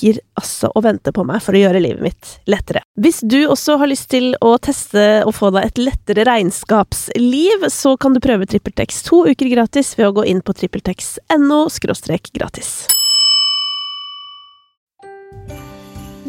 [0.00, 2.82] ligger altså og venter på meg for å gjøre livet mitt lettere.
[3.00, 7.96] Hvis du også har lyst til å teste og få deg et lettere regnskapsliv, så
[7.96, 11.66] kan du prøve TrippelTex to uker gratis ved å gå inn på trippeltex.no
[12.32, 12.86] gratis.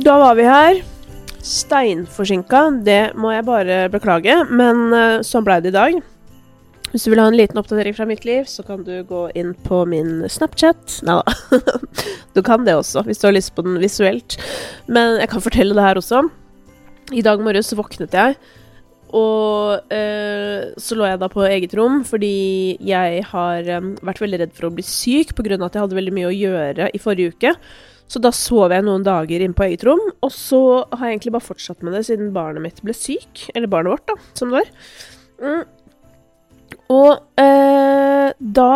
[0.01, 0.81] Da var vi her.
[1.41, 6.01] Steinforsinka, det må jeg bare beklage, men eh, sånn blei det i dag.
[6.91, 9.53] Hvis du vil ha en liten oppdatering fra mitt liv, så kan du gå inn
[9.67, 11.01] på min Snapchat.
[11.07, 11.59] Nei da.
[12.35, 14.37] Du kan det også, hvis du har lyst på den visuelt.
[14.87, 16.23] Men jeg kan fortelle det her også.
[17.11, 18.37] I dag morges våknet jeg,
[19.11, 24.39] og eh, så lå jeg da på eget rom fordi jeg har um, vært veldig
[24.45, 25.57] redd for å bli syk pga.
[25.57, 27.51] at jeg hadde veldig mye å gjøre i forrige uke.
[28.11, 31.35] Så da sov jeg noen dager inne på eget rom, og så har jeg egentlig
[31.35, 33.45] bare fortsatt med det siden barnet mitt ble syk.
[33.55, 34.73] Eller barnet vårt, da, som det var.
[35.39, 35.61] Mm.
[36.91, 38.73] Og eh, da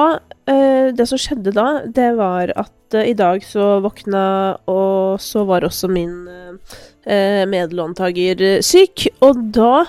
[0.47, 4.25] eh, Det som skjedde da, det var at eh, i dag så våkna,
[4.71, 9.07] og så var også min eh, medlåntaker syk.
[9.25, 9.85] Og da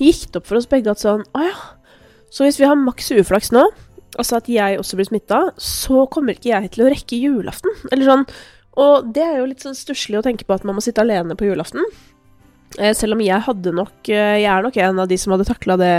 [0.00, 1.56] gikk det opp for oss begge at sånn Å ja.
[2.32, 3.62] Så hvis vi har maks uflaks nå,
[4.18, 7.72] altså at jeg også blir smitta, så kommer ikke jeg til å rekke julaften.
[7.92, 8.24] Eller sånn.
[8.82, 11.36] Og det er jo litt sånn stusslig å tenke på at man må sitte alene
[11.38, 11.86] på julaften.
[12.76, 15.46] Eh, selv om jeg hadde nok eh, Jeg er nok en av de som hadde
[15.48, 15.94] takla det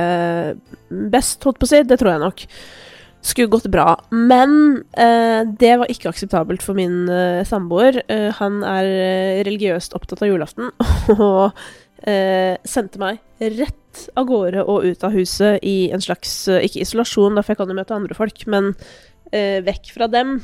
[1.14, 1.82] best, holdt på å si.
[1.88, 2.44] Det tror jeg nok.
[3.26, 3.96] Skulle gått bra.
[4.14, 8.04] Men eh, det var ikke akseptabelt for min eh, samboer.
[8.08, 10.72] Eh, han er eh, religiøst opptatt av julaften
[11.18, 11.66] og
[11.98, 13.18] sendte meg
[13.58, 17.60] rett av gårde og ut av huset i en slags Ikke isolasjon, da, for jeg
[17.60, 18.70] kan jo møte andre folk, men
[19.34, 20.36] vekk fra dem.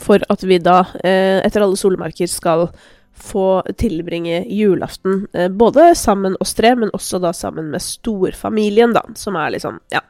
[0.00, 2.70] For at vi da, etter alle solemerker, skal
[3.16, 9.04] få tilbringe julaften eh, både sammen oss tre, men også da sammen med storfamilien, da,
[9.18, 10.04] som er liksom Ja.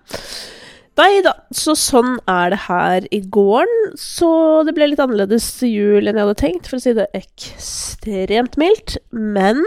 [0.96, 3.90] Nei da, så sånn er det her i gården.
[4.00, 4.30] Så
[4.64, 8.96] det ble litt annerledes jul enn jeg hadde tenkt, for å si det ekstremt mildt.
[9.12, 9.60] Men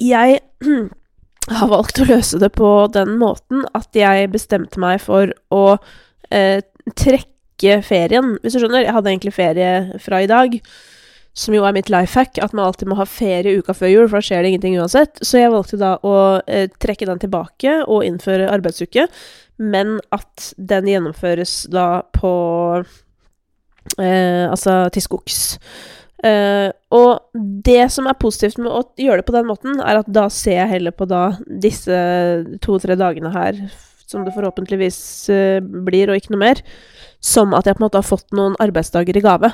[0.00, 0.40] jeg
[1.58, 5.64] har valgt å løse det på den måten at jeg bestemte meg for å
[6.32, 6.64] eh,
[6.96, 8.86] trekke ferien, hvis du skjønner.
[8.86, 10.56] Jeg hadde egentlig ferie fra i dag
[11.36, 14.06] som jo er mitt life hack, at man alltid må ha ferie uka før jul,
[14.08, 15.20] for da skjer det ingenting uansett.
[15.20, 16.16] Så jeg valgte da å
[16.48, 19.04] eh, trekke den tilbake og innføre arbeidsuke,
[19.60, 22.32] men at den gjennomføres da på
[24.00, 25.58] eh, Altså til skogs.
[26.24, 27.36] Eh, og
[27.68, 30.62] det som er positivt med å gjøre det på den måten, er at da ser
[30.62, 31.98] jeg heller på da disse
[32.64, 33.60] to-tre dagene her,
[34.08, 35.00] som det forhåpentligvis
[35.34, 36.64] eh, blir, og ikke noe mer,
[37.20, 39.52] som at jeg på en måte har fått noen arbeidsdager i gave.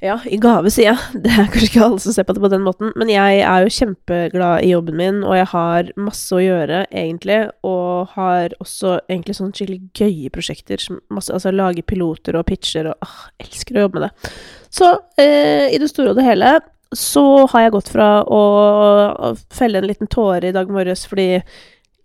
[0.00, 1.20] Ja, i gave, sier jeg.
[1.24, 2.92] Det er kanskje ikke alle som ser på det på den måten.
[2.98, 7.40] Men jeg er jo kjempeglad i jobben min, og jeg har masse å gjøre, egentlig.
[7.68, 10.86] Og har også egentlig sånne skikkelig gøye prosjekter.
[11.12, 14.34] Masse, altså lage piloter og pitcher og åh, elsker å jobbe med det.
[14.72, 16.54] Så eh, i det store og det hele
[16.96, 21.42] så har jeg gått fra å felle en liten tåre i dag morges fordi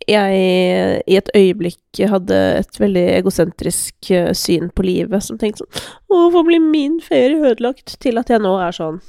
[0.10, 5.86] jeg i et øyeblikk hadde et veldig egosentrisk eh, syn på livet, som tenkte sånn
[6.12, 7.98] hvorfor blir min ferie ødelagt?
[8.04, 9.02] Til at jeg nå er sånn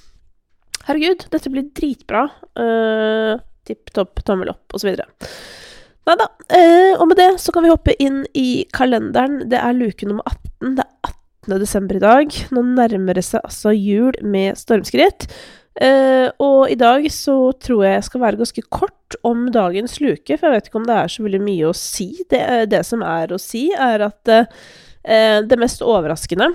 [0.87, 2.29] Herregud, dette blir dritbra.
[2.55, 5.09] Uh, Tipp topp, tommel opp, videre.
[6.07, 6.29] Nei da.
[6.47, 9.41] Uh, og med det så kan vi hoppe inn i kalenderen.
[9.51, 10.77] Det er luke nummer 18.
[10.79, 11.57] Det er 18.
[11.65, 12.37] desember i dag.
[12.55, 15.27] Nå nærmer det seg altså jul med stormskritt.
[15.77, 20.39] Uh, og i dag så tror jeg jeg skal være ganske kort om dagens luke,
[20.39, 22.09] for jeg vet ikke om det er så veldig mye å si.
[22.33, 22.41] Det,
[22.73, 24.49] det som er å si, er at uh,
[25.45, 26.55] det mest overraskende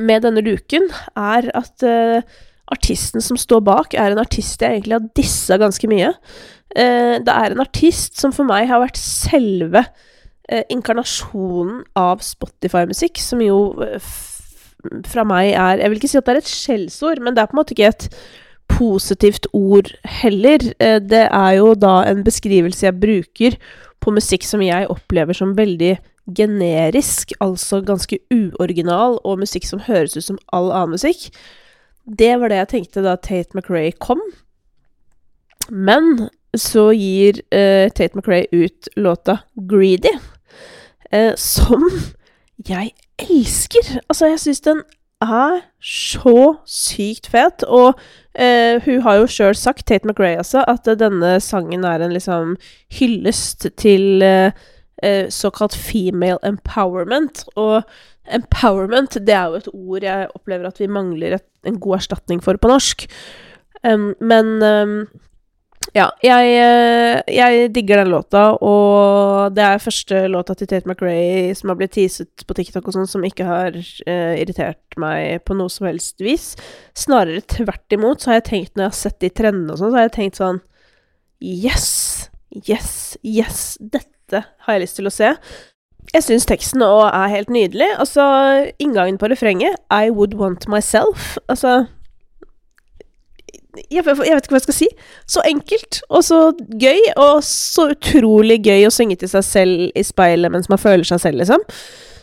[0.00, 2.40] med denne luken er at uh,
[2.72, 6.08] artisten som står bak, er en artist jeg egentlig har dissa ganske mye.
[6.76, 9.84] Det er en artist som for meg har vært selve
[10.74, 13.60] inkarnasjonen av Spotify-musikk, som jo
[15.08, 17.50] fra meg er Jeg vil ikke si at det er et skjellsord, men det er
[17.50, 18.08] på en måte ikke et
[18.70, 20.62] positivt ord heller.
[20.80, 23.58] Eh, det er jo da en beskrivelse jeg bruker
[24.02, 25.96] på musikk som jeg opplever som veldig
[26.36, 31.28] generisk, altså ganske uoriginal, og musikk som høres ut som all annen musikk.
[32.06, 34.22] Det var det jeg tenkte da Tate McRae kom.
[35.70, 40.18] Men så gir uh, Tate McRae ut låta 'Greedy',
[41.12, 41.86] uh, som
[42.68, 43.98] jeg elsker.
[44.08, 44.82] Altså, jeg syns den
[45.24, 47.96] er så sykt fet, og
[48.34, 52.56] eh, hun har jo sjøl sagt, Tate McRae altså, at denne sangen er en liksom
[52.98, 54.24] hyllest til
[55.28, 57.44] såkalt female empowerment.
[57.56, 57.82] Og
[58.32, 62.42] empowerment, det er jo et ord jeg opplever at vi mangler et, en god erstatning
[62.44, 63.06] for på norsk.
[63.84, 65.06] Um, men um,
[65.94, 71.54] ja, jeg, eh, jeg, digger den låta, og det er første låta til Tate McRae
[71.58, 75.56] som har blitt teaset på TikTok og sånn, som ikke har uh, irritert meg på
[75.58, 76.54] noe som helst vis.
[76.96, 79.92] Snarere tvert imot, så har jeg tenkt, når jeg har sett de trendene og sånn,
[79.92, 80.60] så har jeg tenkt sånn
[81.44, 81.88] Yes!
[82.64, 82.92] Yes!
[83.22, 83.64] Yes!
[83.80, 85.34] Dette har jeg lyst til å se.
[86.14, 87.88] Jeg syns teksten òg er helt nydelig.
[88.00, 88.24] Altså,
[88.82, 91.34] inngangen på refrenget I would want myself.
[91.50, 91.84] Altså
[93.76, 94.88] jeg, jeg, vet ikke hva jeg skal si.
[95.28, 96.40] Så enkelt, og så
[96.80, 101.06] gøy, og så utrolig gøy å synge til seg selv i speilet mens man føler
[101.08, 101.64] seg selv, liksom.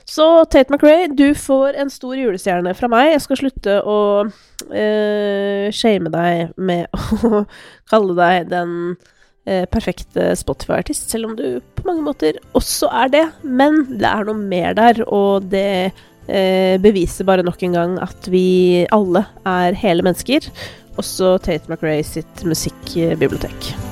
[0.09, 3.13] Så Tate McRae, du får en stor julestjerne fra meg.
[3.13, 7.45] Jeg skal slutte å uh, shame deg med å
[7.91, 13.25] kalle deg den uh, perfekte Spotify-artist, selv om du på mange måter også er det.
[13.43, 18.27] Men det er noe mer der, og det uh, beviser bare nok en gang at
[18.31, 20.51] vi alle er hele mennesker
[20.97, 23.82] også Tate McRae sitt musikkbibliotek.